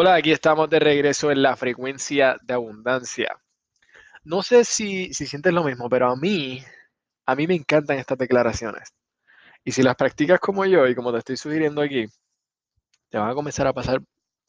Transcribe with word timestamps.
Hola, 0.00 0.14
aquí 0.14 0.30
estamos 0.30 0.70
de 0.70 0.78
regreso 0.78 1.32
en 1.32 1.42
la 1.42 1.56
frecuencia 1.56 2.36
de 2.42 2.54
abundancia. 2.54 3.36
No 4.22 4.44
sé 4.44 4.64
si, 4.64 5.12
si 5.12 5.26
sientes 5.26 5.52
lo 5.52 5.64
mismo, 5.64 5.88
pero 5.88 6.08
a 6.08 6.14
mí, 6.14 6.62
a 7.26 7.34
mí 7.34 7.48
me 7.48 7.56
encantan 7.56 7.98
estas 7.98 8.16
declaraciones. 8.16 8.94
Y 9.64 9.72
si 9.72 9.82
las 9.82 9.96
practicas 9.96 10.38
como 10.38 10.64
yo 10.66 10.86
y 10.86 10.94
como 10.94 11.10
te 11.10 11.18
estoy 11.18 11.36
sugiriendo 11.36 11.82
aquí, 11.82 12.06
te 13.08 13.18
van 13.18 13.28
a 13.28 13.34
comenzar 13.34 13.66
a 13.66 13.72
pasar 13.72 14.00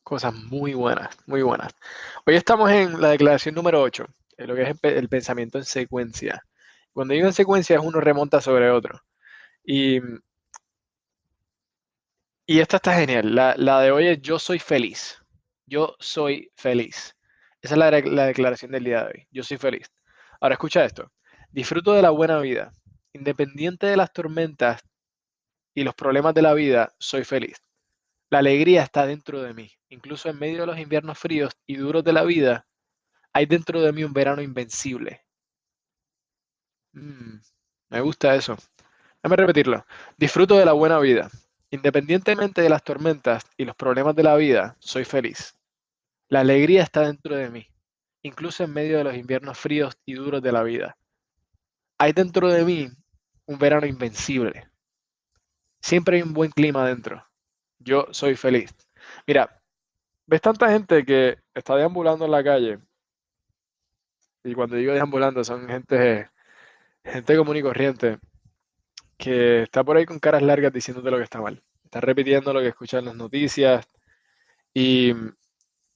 cosas 0.03 0.35
muy 0.35 0.75
buenas, 0.75 1.17
muy 1.25 1.41
buenas. 1.41 1.73
Hoy 2.27 2.35
estamos 2.35 2.69
en 2.69 3.01
la 3.01 3.09
declaración 3.09 3.55
número 3.55 3.81
8, 3.81 4.05
en 4.37 4.47
lo 4.47 4.53
que 4.53 4.61
es 4.61 4.77
el, 4.83 4.93
el 4.97 5.09
pensamiento 5.09 5.57
en 5.57 5.65
secuencia. 5.65 6.43
Cuando 6.93 7.15
digo 7.15 7.25
en 7.25 7.33
secuencia 7.33 7.77
es 7.77 7.81
uno 7.83 7.99
remonta 7.99 8.39
sobre 8.39 8.69
otro. 8.69 9.01
Y, 9.63 9.99
y 12.45 12.59
esta 12.59 12.75
está 12.75 12.93
genial. 12.93 13.33
La, 13.33 13.55
la 13.57 13.81
de 13.81 13.89
hoy 13.89 14.09
es 14.09 14.21
yo 14.21 14.37
soy 14.37 14.59
feliz. 14.59 15.19
Yo 15.69 15.95
soy 15.99 16.51
feliz. 16.55 17.15
Esa 17.61 17.75
es 17.75 17.77
la, 17.77 17.91
la, 17.91 18.25
declaración 18.25 18.71
del 18.71 18.83
día 18.83 19.03
de 19.03 19.07
hoy. 19.07 19.27
Yo 19.31 19.43
soy 19.43 19.57
feliz. 19.57 19.91
Ahora 20.41 20.55
escucha 20.55 20.83
esto. 20.83 21.11
Disfruto 21.51 21.93
de 21.93 22.01
la 22.01 22.09
buena 22.09 22.39
vida. 22.39 22.71
Independiente 23.13 23.87
de 23.87 23.97
las 23.97 24.11
tormentas 24.11 24.81
y 25.75 25.83
los 25.83 25.93
problemas 25.95 26.33
de 26.33 26.41
la 26.41 26.53
vida, 26.53 26.93
soy 26.99 27.23
feliz. 27.23 27.61
La 28.29 28.39
alegría 28.39 28.83
está 28.83 29.05
dentro 29.05 29.41
de 29.41 29.53
mí. 29.53 29.71
Incluso 29.89 30.29
en 30.29 30.39
medio 30.39 30.61
de 30.61 30.67
los 30.67 30.79
inviernos 30.79 31.17
fríos 31.17 31.53
y 31.65 31.75
duros 31.75 32.03
de 32.03 32.13
la 32.13 32.23
vida, 32.23 32.67
hay 33.33 33.45
dentro 33.45 33.81
de 33.81 33.91
mí 33.91 34.03
un 34.03 34.13
verano 34.13 34.41
invencible. 34.41 35.23
Mm, 36.93 37.39
me 37.89 38.01
gusta 38.01 38.35
eso. 38.35 38.57
Déjame 39.21 39.35
repetirlo. 39.35 39.85
Disfruto 40.17 40.57
de 40.57 40.65
la 40.65 40.73
buena 40.73 40.99
vida. 40.99 41.29
Independientemente 41.71 42.61
de 42.61 42.69
las 42.69 42.83
tormentas 42.83 43.43
y 43.57 43.65
los 43.65 43.75
problemas 43.75 44.15
de 44.15 44.23
la 44.23 44.35
vida, 44.35 44.75
soy 44.79 45.05
feliz. 45.05 45.58
La 46.29 46.41
alegría 46.41 46.83
está 46.83 47.01
dentro 47.01 47.35
de 47.35 47.49
mí, 47.49 47.67
incluso 48.21 48.63
en 48.63 48.71
medio 48.71 48.99
de 48.99 49.03
los 49.03 49.15
inviernos 49.15 49.57
fríos 49.57 49.97
y 50.05 50.13
duros 50.13 50.41
de 50.41 50.51
la 50.51 50.63
vida. 50.63 50.95
Hay 51.97 52.13
dentro 52.13 52.49
de 52.49 52.63
mí 52.63 52.87
un 53.45 53.57
verano 53.59 53.87
invencible. 53.87 54.69
Siempre 55.81 56.17
hay 56.17 56.23
un 56.23 56.33
buen 56.33 56.51
clima 56.51 56.87
dentro. 56.87 57.25
Yo 57.79 58.07
soy 58.11 58.35
feliz. 58.35 58.73
Mira, 59.25 59.61
ves 60.27 60.41
tanta 60.41 60.69
gente 60.69 61.03
que 61.03 61.39
está 61.53 61.75
deambulando 61.75 62.25
en 62.25 62.31
la 62.31 62.43
calle. 62.43 62.79
Y 64.43 64.53
cuando 64.53 64.75
digo 64.75 64.93
deambulando 64.93 65.43
son 65.43 65.67
gente, 65.67 66.29
gente 67.03 67.37
común 67.37 67.57
y 67.57 67.61
corriente 67.61 68.19
que 69.17 69.63
está 69.63 69.83
por 69.83 69.97
ahí 69.97 70.05
con 70.05 70.19
caras 70.19 70.41
largas 70.41 70.71
diciéndote 70.71 71.11
lo 71.11 71.17
que 71.17 71.23
está 71.23 71.41
mal. 71.41 71.61
Está 71.83 71.99
repitiendo 72.01 72.53
lo 72.53 72.61
que 72.61 72.69
escuchan 72.69 72.99
en 72.99 73.05
las 73.07 73.15
noticias. 73.15 73.85
Y 74.73 75.13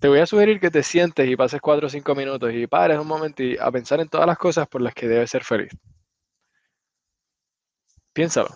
te 0.04 0.10
voy 0.10 0.20
a 0.20 0.26
sugerir 0.26 0.60
que 0.60 0.70
te 0.70 0.84
sientes 0.84 1.26
y 1.30 1.38
pases 1.38 1.62
cuatro 1.62 1.88
o 1.88 1.90
cinco 1.90 2.14
minutos 2.14 2.52
y 2.54 2.68
pares 2.68 3.00
un 3.00 3.08
momento 3.08 3.42
y 3.42 3.58
a 3.58 3.72
pensar 3.72 4.02
en 4.02 4.10
todas 4.10 4.28
las 4.28 4.38
cosas 4.38 4.68
por 4.68 4.82
las 4.82 4.94
que 4.94 5.08
debes 5.08 5.32
ser 5.32 5.46
feliz. 5.46 5.72
Piénsalo. 8.12 8.50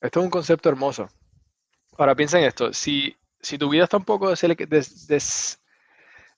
Esto 0.00 0.20
es 0.20 0.24
un 0.24 0.30
concepto 0.30 0.70
hermoso. 0.70 1.06
Ahora 1.98 2.14
piensa 2.14 2.38
en 2.38 2.46
esto. 2.46 2.72
Si, 2.72 3.14
si 3.38 3.58
tu 3.58 3.68
vida 3.68 3.84
está 3.84 3.98
un 3.98 4.06
poco 4.06 4.30
des, 4.30 5.06
des, 5.06 5.60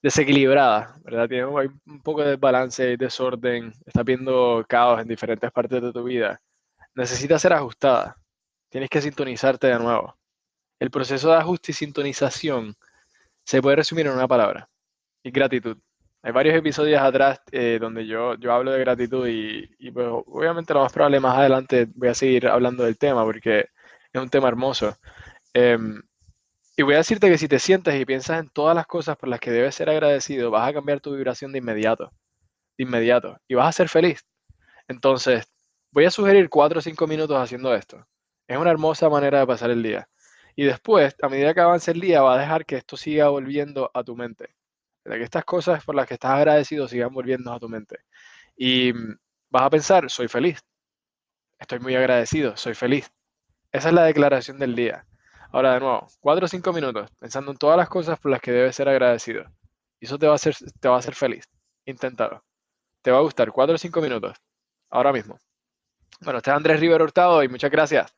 desequilibrada, 0.03 0.97
¿verdad? 1.05 1.29
Tienes 1.29 1.47
un 1.87 2.03
poco 2.03 2.23
de 2.25 2.31
desbalance 2.31 2.91
y 2.91 2.97
desorden, 2.97 3.73
estás 3.87 4.05
viendo 4.05 4.65
caos 4.69 5.01
en 5.01 5.07
diferentes 5.07 5.53
partes 5.53 5.81
de 5.81 5.93
tu 5.93 6.03
vida, 6.03 6.43
necesita 6.97 7.39
ser 7.39 7.53
ajustada. 7.53 8.17
Tienes 8.69 8.91
que 8.91 9.01
sintonizarte 9.01 9.69
de 9.69 9.79
nuevo. 9.79 10.19
El 10.81 10.91
proceso 10.91 11.31
de 11.31 11.37
ajuste 11.37 11.71
y 11.71 11.75
sintonización 11.75 12.77
se 13.51 13.61
puede 13.61 13.75
resumir 13.75 14.07
en 14.07 14.13
una 14.13 14.29
palabra, 14.29 14.71
y 15.25 15.33
gratitud. 15.33 15.77
Hay 16.23 16.31
varios 16.31 16.55
episodios 16.55 17.03
atrás 17.03 17.41
eh, 17.51 17.79
donde 17.81 18.07
yo, 18.07 18.37
yo 18.37 18.53
hablo 18.53 18.71
de 18.71 18.79
gratitud 18.79 19.27
y, 19.27 19.69
y 19.77 19.91
pues, 19.91 20.07
obviamente 20.09 20.73
lo 20.73 20.83
más 20.83 20.93
probable 20.93 21.19
más 21.19 21.37
adelante 21.37 21.89
voy 21.97 22.11
a 22.11 22.15
seguir 22.15 22.47
hablando 22.47 22.85
del 22.85 22.97
tema 22.97 23.25
porque 23.25 23.67
es 24.13 24.23
un 24.23 24.29
tema 24.29 24.47
hermoso. 24.47 24.97
Um, 25.53 26.01
y 26.77 26.83
voy 26.85 26.95
a 26.95 26.99
decirte 26.99 27.29
que 27.29 27.39
si 27.39 27.49
te 27.49 27.59
sientas 27.59 27.97
y 27.97 28.05
piensas 28.05 28.39
en 28.39 28.51
todas 28.51 28.77
las 28.77 28.87
cosas 28.87 29.17
por 29.17 29.29
las 29.29 29.41
que 29.41 29.51
debes 29.51 29.75
ser 29.75 29.91
agradecido, 29.91 30.53
vas 30.53 30.69
a 30.69 30.73
cambiar 30.73 31.01
tu 31.01 31.13
vibración 31.17 31.51
de 31.51 31.59
inmediato. 31.59 32.13
De 32.79 32.85
inmediato. 32.85 33.37
Y 33.49 33.55
vas 33.57 33.67
a 33.67 33.73
ser 33.73 33.89
feliz. 33.89 34.25
Entonces, 34.87 35.45
voy 35.91 36.05
a 36.05 36.13
sugerir 36.13 36.49
cuatro 36.49 36.79
o 36.79 36.83
cinco 36.83 37.09
minutos 37.09 37.37
haciendo 37.37 37.75
esto. 37.75 38.07
Es 38.47 38.57
una 38.57 38.71
hermosa 38.71 39.09
manera 39.09 39.41
de 39.41 39.47
pasar 39.49 39.71
el 39.71 39.83
día. 39.83 40.09
Y 40.57 40.65
después, 40.65 41.15
a 41.23 41.29
medida 41.29 41.55
que 41.55 41.61
avance 41.61 41.91
el 41.91 42.01
día, 42.01 42.23
va 42.23 42.35
a 42.35 42.39
dejar 42.39 42.67
que 42.67 42.77
esto 42.77 42.97
siga 42.97 43.29
volviendo 43.29 43.91
a 43.95 44.05
tu 44.05 44.17
mente. 44.17 44.55
De 45.05 45.17
que 45.17 45.25
estas 45.25 45.45
cosas 45.45 45.85
por 45.85 45.95
las 45.95 46.07
que 46.07 46.15
estás 46.15 46.33
agradecido 46.33 46.89
sigan 46.89 47.13
volviendo 47.13 47.53
a 47.53 47.59
tu 47.59 47.69
mente. 47.69 48.01
Y 48.57 48.93
vas 49.51 49.63
a 49.63 49.71
pensar, 49.71 50.11
soy 50.11 50.29
feliz. 50.29 50.61
Estoy 51.59 51.79
muy 51.81 51.95
agradecido, 51.95 52.57
soy 52.57 52.75
feliz. 52.75 53.11
Esa 53.73 53.89
es 53.89 53.95
la 53.95 54.05
declaración 54.05 54.59
del 54.59 54.75
día. 54.75 55.07
Ahora 55.53 55.75
de 55.75 55.81
nuevo, 55.81 56.07
cuatro 56.21 56.45
o 56.47 56.49
cinco 56.49 56.73
minutos, 56.73 57.11
pensando 57.19 57.51
en 57.51 57.59
todas 57.59 57.77
las 57.77 57.89
cosas 57.89 58.19
por 58.19 58.31
las 58.31 58.41
que 58.41 58.53
debes 58.53 58.77
ser 58.77 58.89
agradecido. 58.89 59.45
Y 60.01 60.07
eso 60.07 60.19
te 60.19 60.27
va 60.27 60.33
a 60.33 60.37
hacer, 60.37 60.55
te 60.81 60.89
va 60.89 60.97
a 60.97 60.99
hacer 60.99 61.15
feliz. 61.15 61.49
Inténtalo. 61.85 62.45
Te 63.03 63.11
va 63.11 63.19
a 63.19 63.23
gustar. 63.23 63.51
Cuatro 63.53 63.75
o 63.75 63.79
cinco 63.79 64.01
minutos. 64.01 64.37
Ahora 64.91 65.13
mismo. 65.13 65.39
Bueno, 66.21 66.39
este 66.39 66.51
es 66.51 66.57
Andrés 66.57 66.81
River 66.81 67.03
Hurtado 67.03 67.43
y 67.43 67.49
muchas 67.49 67.71
gracias. 67.71 68.15